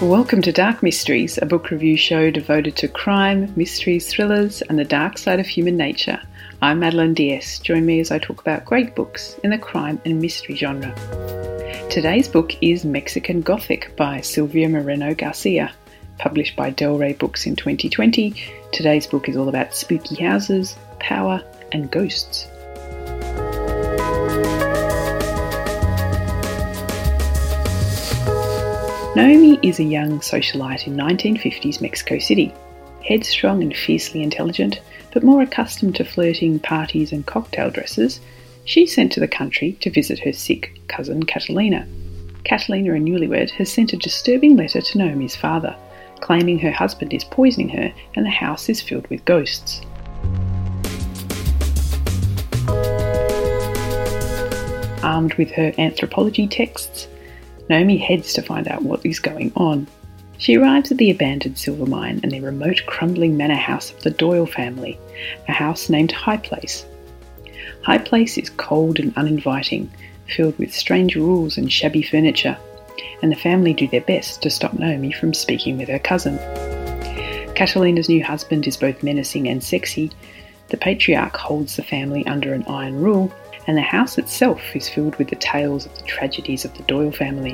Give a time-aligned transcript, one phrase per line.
[0.00, 4.84] Welcome to Dark Mysteries, a book review show devoted to crime, mysteries, thrillers, and the
[4.84, 6.18] dark side of human nature.
[6.62, 7.58] I'm Madeline Diaz.
[7.58, 10.94] Join me as I talk about great books in the crime and mystery genre.
[11.90, 15.70] Today's book is Mexican Gothic by Silvia Moreno Garcia.
[16.16, 18.34] Published by Del Rey Books in 2020,
[18.72, 22.48] today's book is all about spooky houses, power, and ghosts.
[29.16, 32.54] Naomi is a young socialite in 1950s Mexico City.
[33.04, 34.80] Headstrong and fiercely intelligent,
[35.12, 38.20] but more accustomed to flirting, parties, and cocktail dresses,
[38.64, 41.88] she's sent to the country to visit her sick cousin Catalina.
[42.44, 45.74] Catalina, a newlywed, has sent a disturbing letter to Naomi's father,
[46.20, 49.80] claiming her husband is poisoning her and the house is filled with ghosts.
[55.02, 57.08] Armed with her anthropology texts,
[57.70, 59.86] Naomi heads to find out what is going on.
[60.38, 64.10] She arrives at the abandoned silver mine and the remote crumbling manor house of the
[64.10, 64.98] Doyle family,
[65.46, 66.84] a house named High Place.
[67.84, 69.88] High Place is cold and uninviting,
[70.26, 72.58] filled with strange rules and shabby furniture,
[73.22, 76.38] and the family do their best to stop Naomi from speaking with her cousin.
[77.54, 80.10] Catalina's new husband is both menacing and sexy.
[80.70, 83.32] The patriarch holds the family under an iron rule,
[83.70, 87.12] and the house itself is filled with the tales of the tragedies of the Doyle
[87.12, 87.52] family.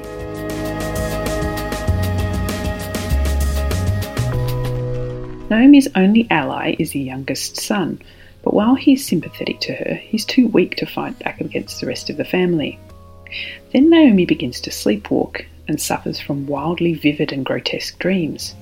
[5.51, 8.01] Naomi's only ally is the youngest son,
[8.43, 11.87] but while he is sympathetic to her, he's too weak to fight back against the
[11.87, 12.79] rest of the family.
[13.75, 18.55] Then Naomi begins to sleepwalk and suffers from wildly vivid and grotesque dreams.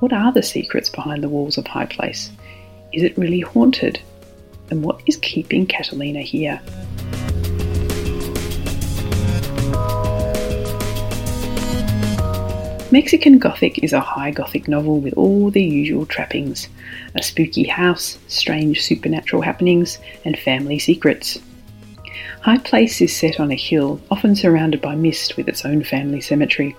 [0.00, 2.30] What are the secrets behind the walls of High Place?
[2.92, 3.98] Is it really haunted?
[4.70, 6.60] And what is keeping Catalina here?
[12.90, 16.68] Mexican Gothic is a high Gothic novel with all the usual trappings
[17.14, 21.38] a spooky house, strange supernatural happenings, and family secrets.
[22.40, 26.22] High Place is set on a hill, often surrounded by mist with its own family
[26.22, 26.74] cemetery.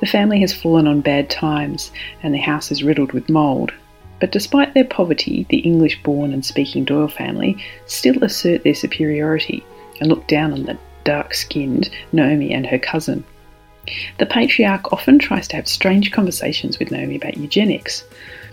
[0.00, 1.92] The family has fallen on bad times,
[2.24, 3.72] and the house is riddled with mould.
[4.18, 9.64] But despite their poverty, the English born and speaking Doyle family still assert their superiority
[10.00, 13.22] and look down on the dark skinned Naomi and her cousin.
[14.18, 18.04] The patriarch often tries to have strange conversations with Naomi about eugenics.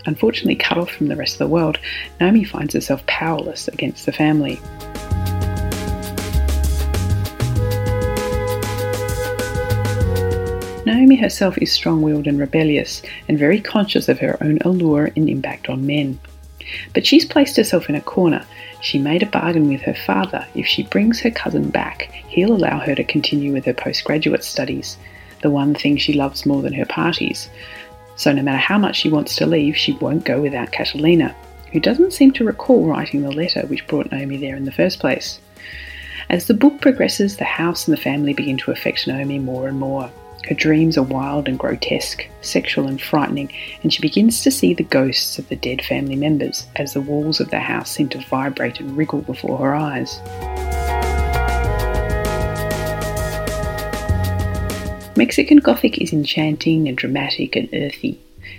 [0.06, 1.78] Unfortunately, cut off from the rest of the world,
[2.20, 4.60] Naomi finds herself powerless against the family.
[10.84, 15.30] Naomi herself is strong willed and rebellious, and very conscious of her own allure and
[15.30, 16.18] impact on men.
[16.92, 18.44] But she's placed herself in a corner.
[18.80, 20.46] She made a bargain with her father.
[20.54, 24.96] If she brings her cousin back, he'll allow her to continue with her postgraduate studies
[25.42, 27.50] the one thing she loves more than her parties.
[28.16, 31.34] So no matter how much she wants to leave, she won't go without Catalina,
[31.72, 35.00] who doesn't seem to recall writing the letter which brought Naomi there in the first
[35.00, 35.40] place.
[36.30, 39.78] As the book progresses, the house and the family begin to affect Naomi more and
[39.78, 40.10] more.
[40.48, 44.82] Her dreams are wild and grotesque, sexual and frightening, and she begins to see the
[44.82, 48.80] ghosts of the dead family members as the walls of the house seem to vibrate
[48.80, 50.20] and wriggle before her eyes.
[55.14, 58.18] Mexican Gothic is enchanting and dramatic and earthy.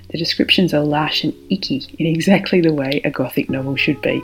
[0.10, 4.24] The descriptions are lush and icky in exactly the way a Gothic novel should be.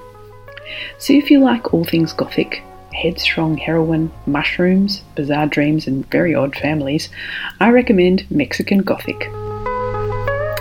[0.99, 2.61] So if you like all things Gothic,
[2.93, 7.09] headstrong heroine, mushrooms, bizarre dreams, and very odd families,
[7.59, 9.27] I recommend Mexican Gothic.